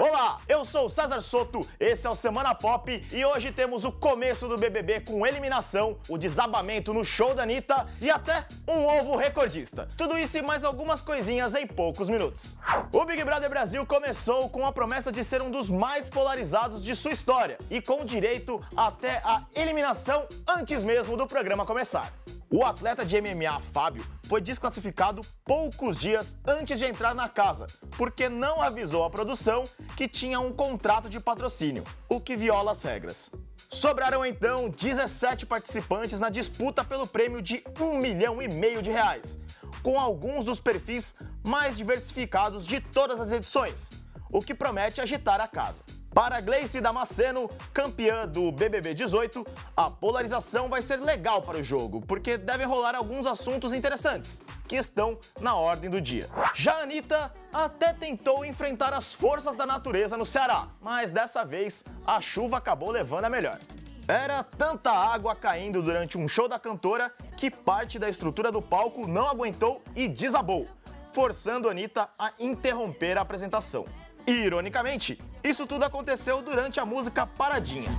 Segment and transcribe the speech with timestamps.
[0.00, 3.92] Olá, eu sou o César Soto, esse é o Semana Pop e hoje temos o
[3.92, 9.14] começo do BBB com eliminação, o desabamento no show da Anitta e até um ovo
[9.14, 9.90] recordista.
[9.98, 12.56] Tudo isso e mais algumas coisinhas em poucos minutos.
[12.90, 16.96] O Big Brother Brasil começou com a promessa de ser um dos mais polarizados de
[16.96, 22.10] sua história e com direito até a eliminação antes mesmo do programa começar.
[22.52, 28.28] O atleta de MMA Fábio foi desclassificado poucos dias antes de entrar na casa, porque
[28.28, 29.62] não avisou a produção
[29.96, 33.30] que tinha um contrato de patrocínio, o que viola as regras.
[33.68, 39.38] Sobraram então 17 participantes na disputa pelo prêmio de um milhão e meio de reais,
[39.80, 43.90] com alguns dos perfis mais diversificados de todas as edições,
[44.28, 45.84] o que promete agitar a casa.
[46.12, 49.46] Para Gleice Damasceno, campeã do BBB 18,
[49.76, 54.74] a polarização vai ser legal para o jogo, porque devem rolar alguns assuntos interessantes, que
[54.74, 56.28] estão na ordem do dia.
[56.52, 61.84] Já a Anitta até tentou enfrentar as forças da natureza no Ceará, mas dessa vez
[62.04, 63.60] a chuva acabou levando a melhor.
[64.08, 69.06] Era tanta água caindo durante um show da cantora que parte da estrutura do palco
[69.06, 70.66] não aguentou e desabou,
[71.12, 73.86] forçando a Anitta a interromper a apresentação.
[74.26, 77.90] Ironicamente, isso tudo aconteceu durante a música Paradinha.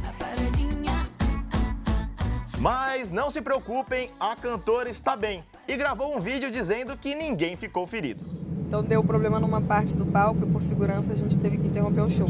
[2.59, 7.55] Mas não se preocupem, a cantora está bem e gravou um vídeo dizendo que ninguém
[7.55, 8.23] ficou ferido.
[8.67, 12.01] Então deu problema numa parte do palco e por segurança a gente teve que interromper
[12.01, 12.27] o show.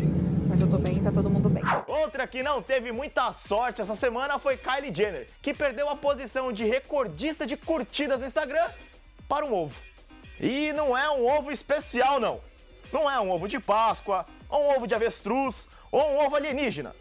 [0.47, 1.63] Mas eu tô bem e tá todo mundo bem.
[1.85, 6.51] Outra que não teve muita sorte essa semana foi Kylie Jenner, que perdeu a posição
[6.51, 8.67] de recordista de curtidas no Instagram
[9.27, 9.79] para um ovo.
[10.39, 12.39] E não é um ovo especial não.
[12.91, 16.95] Não é um ovo de Páscoa, ou um ovo de avestruz, ou um ovo alienígena.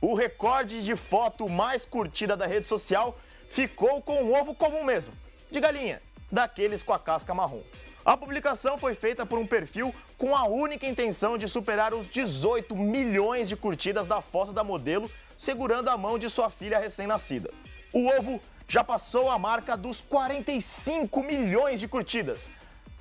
[0.00, 3.16] O recorde de foto mais curtida da rede social
[3.48, 5.14] ficou com um ovo comum mesmo,
[5.50, 7.62] de galinha, daqueles com a casca marrom.
[8.04, 12.74] A publicação foi feita por um perfil com a única intenção de superar os 18
[12.74, 17.50] milhões de curtidas da foto da modelo segurando a mão de sua filha recém-nascida.
[17.92, 22.50] O ovo já passou a marca dos 45 milhões de curtidas,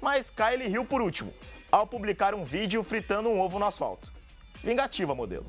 [0.02, 1.34] mas Kylie riu por último,
[1.72, 4.12] ao publicar um vídeo fritando um ovo no asfalto.
[4.64, 5.46] Vingativa, modelo.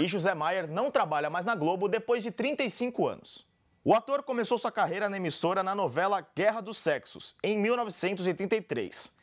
[0.00, 3.46] E José Maier não trabalha mais na Globo depois de 35 anos.
[3.84, 9.16] O ator começou sua carreira na emissora na novela Guerra dos Sexos, em 1983.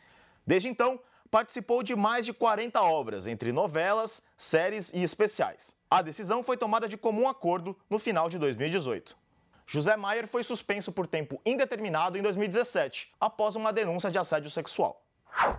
[0.45, 5.75] Desde então, participou de mais de 40 obras, entre novelas, séries e especiais.
[5.89, 9.15] A decisão foi tomada de comum acordo no final de 2018.
[9.67, 15.01] José Maier foi suspenso por tempo indeterminado em 2017, após uma denúncia de assédio sexual.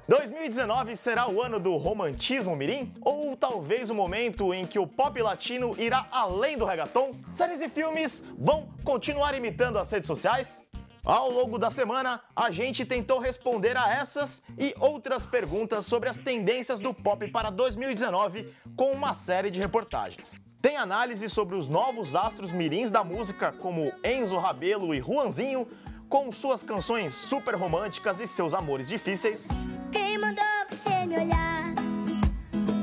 [0.08, 2.94] 2019 será o ano do romantismo mirim?
[3.02, 7.12] Ou talvez o momento em que o pop latino irá além do reggaeton?
[7.30, 10.64] Séries e filmes vão continuar imitando as redes sociais?
[11.04, 16.18] Ao longo da semana, a gente tentou responder a essas e outras perguntas sobre as
[16.18, 20.45] tendências do pop para 2019 com uma série de reportagens.
[20.66, 25.64] Tem análise sobre os novos astros mirins da música, como Enzo Rabelo e Juanzinho,
[26.08, 29.46] com suas canções super românticas e seus amores difíceis.
[29.92, 31.72] Quem mandou você me olhar?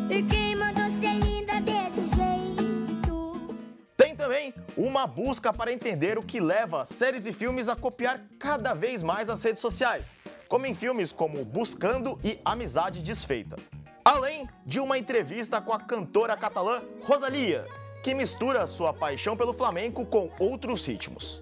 [0.09, 3.53] E quem mandou ser linda desse jeito?
[3.97, 8.73] Tem também uma busca para entender o que leva séries e filmes a copiar cada
[8.73, 10.15] vez mais as redes sociais,
[10.47, 13.57] como em filmes como Buscando e Amizade Desfeita.
[14.03, 17.65] Além de uma entrevista com a cantora catalã Rosalia,
[18.03, 21.41] que mistura sua paixão pelo flamenco com outros ritmos.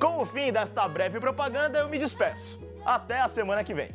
[0.00, 2.62] Com o fim desta breve propaganda, eu me despeço.
[2.86, 3.94] Até a semana que vem.